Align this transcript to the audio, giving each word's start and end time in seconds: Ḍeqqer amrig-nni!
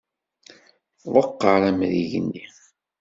Ḍeqqer 1.13 1.61
amrig-nni! 1.69 2.43